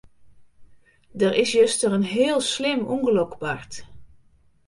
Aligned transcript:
Der 1.13 1.35
is 1.35 1.51
juster 1.59 1.89
in 1.97 2.07
heel 2.15 2.39
slim 2.51 2.81
ûngelok 2.93 3.33
bard. 3.41 3.71